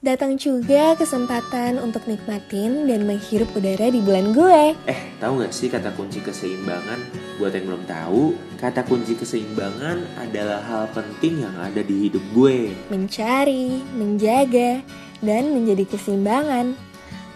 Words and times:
Datang 0.00 0.40
juga 0.40 0.96
kesempatan 0.96 1.76
untuk 1.76 2.08
nikmatin 2.08 2.88
dan 2.88 3.04
menghirup 3.04 3.52
udara 3.52 3.92
di 3.92 4.00
bulan 4.00 4.32
gue. 4.32 4.72
Eh, 4.88 5.00
tahu 5.20 5.44
nggak 5.44 5.52
sih 5.52 5.68
kata 5.68 5.92
kunci 5.92 6.24
keseimbangan? 6.24 6.96
Buat 7.36 7.52
yang 7.52 7.68
belum 7.68 7.84
tahu, 7.84 8.32
kata 8.56 8.88
kunci 8.88 9.12
keseimbangan 9.12 10.00
adalah 10.16 10.64
hal 10.64 10.88
penting 10.96 11.44
yang 11.44 11.52
ada 11.60 11.84
di 11.84 12.08
hidup 12.08 12.24
gue. 12.32 12.72
Mencari, 12.88 13.84
menjaga, 13.92 14.80
dan 15.20 15.52
menjadi 15.52 15.84
keseimbangan. 15.84 16.72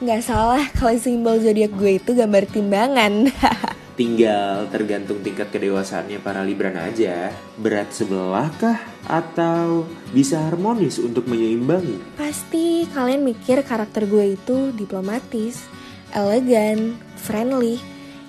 Nggak 0.00 0.24
salah 0.24 0.64
kalau 0.72 0.96
simbol 0.96 1.36
zodiak 1.44 1.76
gue 1.76 2.00
itu 2.00 2.16
gambar 2.16 2.48
timbangan. 2.48 3.28
Tinggal 4.00 4.72
tergantung 4.72 5.20
tingkat 5.20 5.52
kedewasaannya 5.52 6.16
para 6.24 6.40
Libran 6.40 6.80
aja. 6.80 7.28
Berat 7.60 7.92
sebelah 7.92 8.48
kah? 8.56 8.93
Atau 9.04 9.84
bisa 10.16 10.40
harmonis 10.40 10.96
untuk 10.96 11.28
menyeimbangi? 11.28 12.16
Pasti 12.16 12.88
kalian 12.88 13.20
mikir 13.20 13.60
karakter 13.60 14.08
gue 14.08 14.36
itu 14.40 14.72
diplomatis, 14.72 15.68
elegan, 16.16 16.96
friendly, 17.20 17.76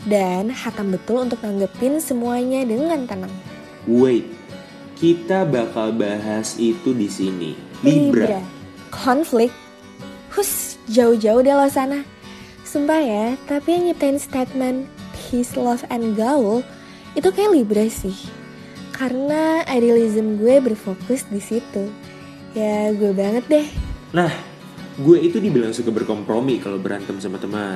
dan 0.04 0.52
hatam 0.52 0.92
betul 0.92 1.26
untuk 1.26 1.40
nanggepin 1.42 1.98
semuanya 2.04 2.68
dengan 2.68 3.08
tenang. 3.08 3.34
Wait, 3.88 4.28
kita 5.00 5.48
bakal 5.48 5.96
bahas 5.96 6.60
itu 6.60 6.92
di 6.92 7.08
sini. 7.08 7.52
Libra. 7.82 8.40
Konflik. 8.92 9.52
Hus, 10.36 10.76
jauh-jauh 10.92 11.40
deh 11.40 11.56
lo 11.56 11.68
sana. 11.72 12.04
Sumpah 12.68 13.00
ya, 13.00 13.26
tapi 13.48 13.72
yang 13.72 13.84
nyiptain 13.88 14.20
statement 14.20 14.92
His 15.32 15.56
Love 15.56 15.88
and 15.88 16.20
Gaul 16.20 16.60
itu 17.16 17.32
kayak 17.32 17.56
Libra 17.56 17.88
sih. 17.88 18.16
Karena 18.96 19.60
idealism 19.68 20.40
gue 20.40 20.64
berfokus 20.64 21.28
di 21.28 21.44
situ. 21.44 21.92
Ya 22.56 22.96
gue 22.96 23.12
banget 23.12 23.44
deh. 23.52 23.68
Nah, 24.16 24.32
gue 24.96 25.20
itu 25.20 25.44
dibilang 25.44 25.76
suka 25.76 25.92
berkompromi 25.92 26.64
kalau 26.64 26.80
berantem 26.80 27.20
sama 27.20 27.36
teman. 27.36 27.76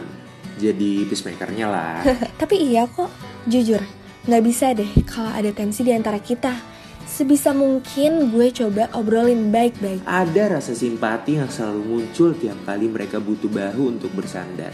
Jadi 0.55 1.03
peacemakernya 1.03 1.67
lah. 1.67 1.99
Tapi 2.39 2.71
iya 2.71 2.87
kok, 2.87 3.11
jujur, 3.51 3.83
nggak 4.31 4.43
bisa 4.47 4.71
deh 4.71 4.87
kalau 5.03 5.35
ada 5.35 5.51
tensi 5.51 5.83
di 5.83 5.91
antara 5.91 6.23
kita. 6.23 6.55
Sebisa 7.03 7.51
mungkin 7.51 8.31
gue 8.31 8.47
coba 8.55 8.87
obrolin 8.95 9.51
baik-baik. 9.51 10.07
Ada 10.07 10.55
rasa 10.55 10.71
simpati 10.71 11.35
yang 11.35 11.51
selalu 11.51 11.81
muncul 11.83 12.31
tiap 12.31 12.63
kali 12.63 12.87
mereka 12.87 13.19
butuh 13.19 13.51
bahu 13.51 13.99
untuk 13.99 14.13
bersandar 14.15 14.71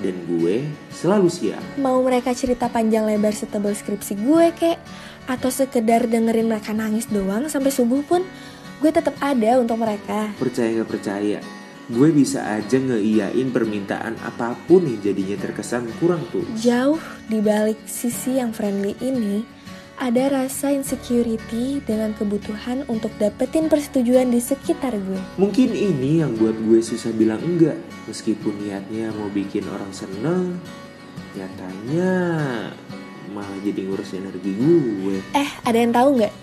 dan 0.00 0.14
gue 0.26 0.66
selalu 0.90 1.28
siap. 1.30 1.62
Mau 1.78 2.02
mereka 2.02 2.34
cerita 2.34 2.66
panjang 2.66 3.06
lebar 3.06 3.34
setebal 3.34 3.76
skripsi 3.76 4.18
gue 4.18 4.46
kek, 4.56 4.78
atau 5.24 5.48
sekedar 5.48 6.06
dengerin 6.08 6.48
mereka 6.48 6.76
nangis 6.76 7.08
doang 7.08 7.48
sampai 7.48 7.72
subuh 7.72 8.04
pun, 8.04 8.24
gue 8.80 8.90
tetap 8.92 9.16
ada 9.20 9.60
untuk 9.60 9.80
mereka. 9.80 10.32
Percaya 10.36 10.82
gak 10.82 10.90
percaya, 10.90 11.38
gue 11.88 12.08
bisa 12.12 12.44
aja 12.44 12.76
ngeiyain 12.76 13.48
permintaan 13.52 14.20
apa 14.24 14.56
pun 14.68 14.84
yang 14.84 15.00
jadinya 15.00 15.36
terkesan 15.40 15.88
kurang 16.00 16.24
tuh. 16.32 16.44
Jauh 16.56 17.00
di 17.28 17.40
balik 17.40 17.80
sisi 17.88 18.40
yang 18.40 18.52
friendly 18.52 18.92
ini, 19.00 19.44
ada 19.94 20.26
rasa 20.26 20.74
insecurity 20.74 21.78
dengan 21.86 22.10
kebutuhan 22.18 22.82
untuk 22.90 23.14
dapetin 23.22 23.70
persetujuan 23.70 24.26
di 24.26 24.42
sekitar 24.42 24.90
gue. 24.90 25.20
Mungkin 25.38 25.70
ini 25.70 26.18
yang 26.18 26.34
buat 26.34 26.58
gue 26.58 26.82
susah 26.82 27.14
bilang 27.14 27.38
enggak, 27.40 27.78
meskipun 28.10 28.58
niatnya 28.58 29.14
mau 29.14 29.30
bikin 29.30 29.62
orang 29.70 29.94
seneng, 29.94 30.58
nyatanya 31.38 32.10
malah 33.34 33.58
jadi 33.66 33.82
ngurus 33.82 34.14
energi 34.14 34.54
gue. 34.54 35.18
Eh, 35.34 35.50
ada 35.66 35.74
yang 35.74 35.90
tahu 35.90 36.22
nggak? 36.22 36.34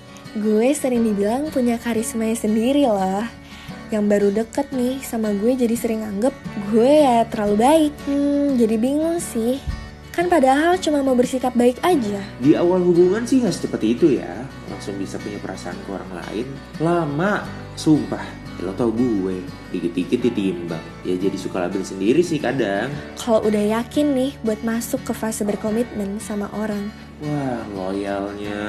Gue 0.44 0.76
sering 0.76 1.08
dibilang 1.08 1.48
punya 1.50 1.80
karisma 1.80 2.28
sendiri 2.36 2.84
loh. 2.84 3.24
Yang 3.92 4.04
baru 4.08 4.30
deket 4.32 4.68
nih 4.76 5.00
sama 5.04 5.32
gue 5.32 5.56
jadi 5.56 5.76
sering 5.80 6.04
anggap 6.04 6.36
gue 6.68 6.92
ya 7.08 7.24
terlalu 7.32 7.56
baik. 7.64 7.94
Hmm, 8.08 8.60
jadi 8.60 8.76
bingung 8.76 9.24
sih 9.24 9.60
Kan 10.12 10.28
padahal 10.28 10.76
cuma 10.76 11.00
mau 11.00 11.16
bersikap 11.16 11.56
baik 11.56 11.80
aja. 11.88 12.20
Di 12.44 12.52
awal 12.60 12.84
hubungan 12.84 13.24
sih 13.24 13.40
nggak 13.40 13.56
seperti 13.56 13.96
itu 13.96 14.20
ya. 14.20 14.44
Langsung 14.68 15.00
bisa 15.00 15.16
punya 15.16 15.40
perasaan 15.40 15.80
ke 15.88 15.90
orang 15.96 16.12
lain. 16.20 16.46
Lama, 16.84 17.48
sumpah. 17.80 18.41
Lo 18.62 18.70
tau 18.78 18.94
gue, 18.94 19.42
dikit-dikit 19.74 20.22
ditimbang. 20.22 20.86
Ya 21.02 21.18
jadi 21.18 21.34
suka 21.34 21.66
label 21.66 21.82
sendiri 21.82 22.22
sih 22.22 22.38
kadang. 22.38 22.94
Kalau 23.18 23.42
udah 23.42 23.82
yakin 23.82 24.14
nih 24.14 24.32
buat 24.46 24.62
masuk 24.62 25.02
ke 25.02 25.18
fase 25.18 25.42
berkomitmen 25.42 26.22
sama 26.22 26.46
orang. 26.54 26.94
Wah, 27.26 27.66
loyalnya. 27.74 28.62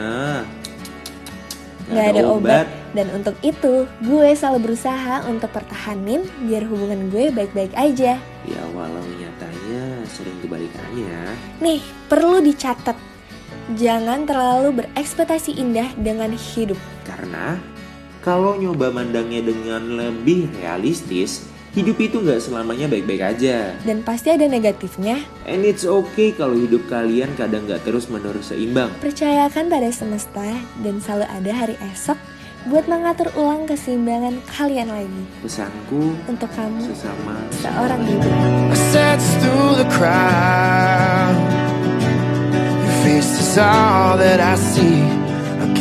Gak 1.92 2.16
ada 2.16 2.24
obat. 2.24 2.66
Dan 2.96 3.12
untuk 3.12 3.36
itu, 3.44 3.84
gue 4.00 4.28
selalu 4.32 4.72
berusaha 4.72 5.28
untuk 5.28 5.52
pertahanin 5.52 6.24
biar 6.48 6.64
hubungan 6.64 7.12
gue 7.12 7.28
baik-baik 7.28 7.76
aja. 7.76 8.16
Ya 8.48 8.62
walau 8.72 9.04
nyatanya 9.20 10.08
sering 10.08 10.40
kebalikannya. 10.40 11.36
Nih, 11.60 11.84
perlu 12.08 12.40
dicatat. 12.40 12.96
Jangan 13.76 14.24
terlalu 14.24 14.82
berekspektasi 14.82 15.60
indah 15.60 15.92
dengan 16.00 16.32
hidup. 16.32 16.80
Karena 17.04 17.60
kalau 18.22 18.54
nyoba 18.54 18.94
mandangnya 18.94 19.42
dengan 19.42 19.82
lebih 19.98 20.46
realistis, 20.62 21.42
hidup 21.74 21.98
itu 21.98 22.22
nggak 22.22 22.38
selamanya 22.38 22.86
baik-baik 22.86 23.18
aja. 23.34 23.74
Dan 23.82 24.06
pasti 24.06 24.30
ada 24.30 24.46
negatifnya. 24.46 25.18
And 25.42 25.66
it's 25.66 25.82
okay 25.82 26.30
kalau 26.30 26.54
hidup 26.54 26.86
kalian 26.86 27.34
kadang 27.34 27.66
nggak 27.66 27.82
terus 27.82 28.06
menerus 28.06 28.54
seimbang. 28.54 28.94
Percayakan 29.02 29.66
pada 29.66 29.90
semesta 29.90 30.46
dan 30.86 31.02
selalu 31.02 31.26
ada 31.26 31.50
hari 31.50 31.76
esok 31.90 32.14
buat 32.70 32.86
mengatur 32.86 33.26
ulang 33.34 33.66
keseimbangan 33.66 34.38
kalian 34.54 34.86
lagi. 34.86 35.22
Pesanku 35.42 36.14
untuk 36.30 36.46
kamu 36.54 36.78
sesama 36.94 37.42
seorang 37.58 38.00
ibu. 38.06 38.30
all 43.52 44.16
that 44.16 44.40
I 44.40 44.54
see. 44.56 45.21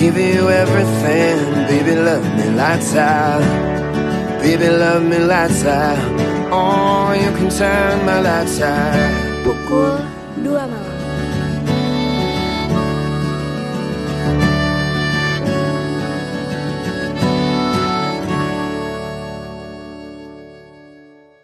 Give 0.02 0.18
you 0.18 0.50
everything, 0.50 1.38
baby. 1.70 1.94
Love 1.94 2.26
me 2.36 2.50
lights 2.58 2.96
out, 2.96 3.46
baby. 4.42 4.68
Love 4.68 5.04
me 5.04 5.20
lights 5.20 5.64
out. 5.64 6.02
Oh, 6.50 7.14
you 7.14 7.30
can 7.38 7.50
turn 7.54 8.04
my 8.04 8.20
lights 8.20 8.60
out. 8.66 8.98
Pukul 9.46 10.02
2 10.42 10.58
malam. 10.58 11.01